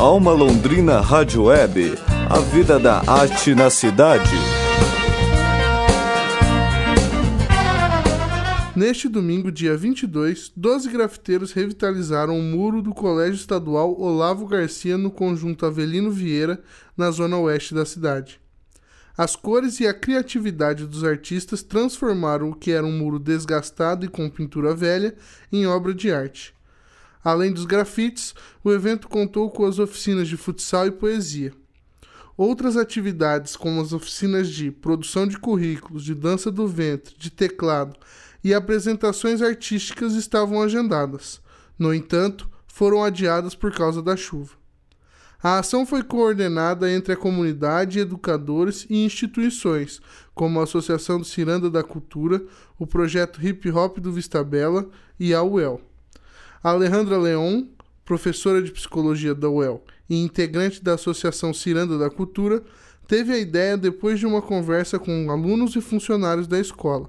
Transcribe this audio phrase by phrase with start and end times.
[0.00, 1.92] Alma Londrina Rádio Web,
[2.30, 4.34] a vida da arte na cidade.
[8.74, 15.10] Neste domingo, dia 22, 12 grafiteiros revitalizaram o muro do Colégio Estadual Olavo Garcia no
[15.10, 16.58] conjunto Avelino Vieira,
[16.96, 18.40] na zona oeste da cidade.
[19.18, 24.08] As cores e a criatividade dos artistas transformaram o que era um muro desgastado e
[24.08, 25.14] com pintura velha
[25.52, 26.58] em obra de arte.
[27.22, 28.34] Além dos grafites,
[28.64, 31.52] o evento contou com as oficinas de futsal e poesia.
[32.36, 37.98] Outras atividades, como as oficinas de produção de currículos, de dança do ventre, de teclado
[38.42, 41.40] e apresentações artísticas, estavam agendadas.
[41.78, 44.54] No entanto, foram adiadas por causa da chuva.
[45.42, 50.00] A ação foi coordenada entre a comunidade, educadores e instituições,
[50.34, 52.42] como a Associação do Ciranda da Cultura,
[52.78, 55.89] o projeto Hip Hop do Vista Bela e a UEL.
[56.62, 57.62] A Alejandra Leon,
[58.04, 62.62] professora de psicologia da UEL e integrante da Associação Ciranda da Cultura,
[63.08, 67.08] teve a ideia depois de uma conversa com alunos e funcionários da escola,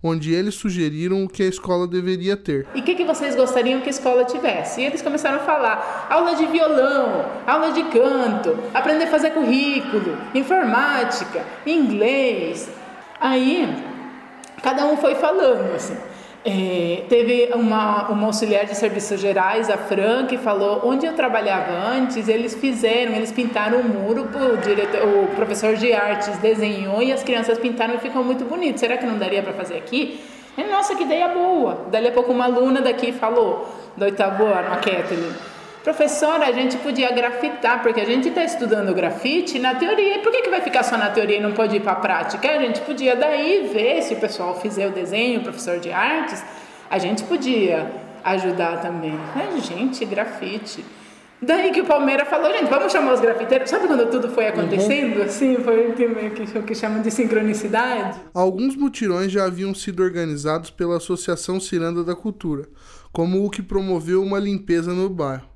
[0.00, 2.64] onde eles sugeriram o que a escola deveria ter.
[2.76, 4.80] E o que, que vocês gostariam que a escola tivesse?
[4.80, 10.16] E eles começaram a falar: aula de violão, aula de canto, aprender a fazer currículo,
[10.32, 12.70] informática, inglês.
[13.20, 13.66] Aí,
[14.62, 16.11] cada um foi falando assim.
[16.44, 21.70] É, teve uma, uma auxiliar de serviços gerais, a Fran, que falou onde eu trabalhava
[21.70, 27.12] antes, eles fizeram, eles pintaram um muro, o, diretor, o professor de artes desenhou e
[27.12, 28.80] as crianças pintaram e ficou muito bonito.
[28.80, 30.20] Será que não daria para fazer aqui?
[30.58, 31.86] E, Nossa, que ideia boa!
[31.90, 35.51] Dali a pouco uma aluna daqui falou, do oitavo ano, a Kathleen
[35.82, 40.18] Professora, a gente podia grafitar, porque a gente está estudando grafite na teoria.
[40.18, 41.96] E por que, que vai ficar só na teoria e não pode ir para a
[41.96, 42.48] prática?
[42.48, 46.44] A gente podia daí ver se o pessoal fizer o desenho, o professor de artes,
[46.88, 47.90] a gente podia
[48.22, 49.18] ajudar também.
[49.34, 50.84] Ai, gente, grafite.
[51.44, 53.68] Daí que o Palmeiras falou, gente, vamos chamar os grafiteiros.
[53.68, 55.16] Sabe quando tudo foi acontecendo?
[55.16, 55.24] Uhum.
[55.24, 58.20] Assim, foi o que chamam de sincronicidade.
[58.32, 62.68] Alguns mutirões já haviam sido organizados pela Associação Ciranda da Cultura,
[63.12, 65.51] como o que promoveu uma limpeza no bairro.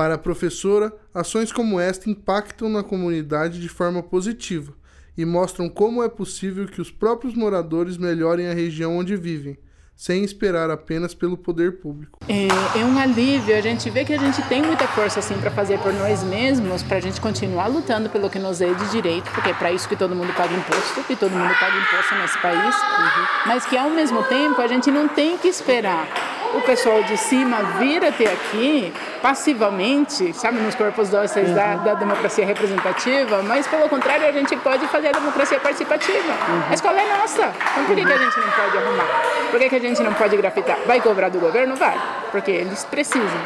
[0.00, 4.72] Para a professora, ações como esta impactam na comunidade de forma positiva
[5.14, 9.58] e mostram como é possível que os próprios moradores melhorem a região onde vivem,
[9.94, 12.18] sem esperar apenas pelo poder público.
[12.26, 15.50] É, é um alívio, a gente vê que a gente tem muita força assim para
[15.50, 19.30] fazer por nós mesmos, para a gente continuar lutando pelo que nos é de direito,
[19.32, 22.38] porque é para isso que todo mundo paga imposto, que todo mundo paga imposto nesse
[22.40, 23.48] país, uhum.
[23.48, 27.62] mas que ao mesmo tempo a gente não tem que esperar o pessoal de cima
[27.78, 31.54] vir até aqui passivamente, sabe, nos corpos dóceis uhum.
[31.54, 36.32] da, da, democracia representativa, mas pelo contrário a gente pode fazer a democracia participativa.
[36.48, 36.62] Uhum.
[36.70, 39.06] A escola é nossa, então por que, que a gente não pode arrumar?
[39.50, 40.78] Por que, que a gente não pode grafitar?
[40.86, 41.76] Vai cobrar do governo?
[41.76, 41.98] Vai,
[42.30, 43.40] porque eles precisam.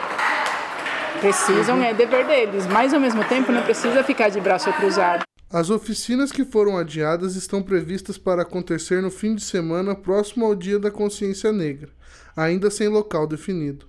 [1.21, 1.85] Precisam, uhum.
[1.85, 5.25] é dever deles, mas ao mesmo tempo não precisa ficar de braço cruzado.
[5.55, 10.53] As oficinas que foram adiadas estão previstas para acontecer no fim de semana próximo ao
[10.53, 11.91] Dia da Consciência Negra
[12.37, 13.87] ainda sem local definido.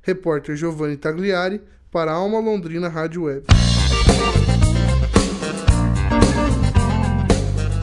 [0.00, 3.46] Repórter Giovanni Tagliari para Alma Londrina Rádio Web.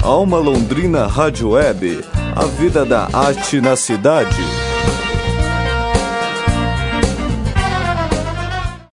[0.02, 2.06] Alma Londrina Rádio Web,
[2.38, 4.75] a vida da arte na cidade.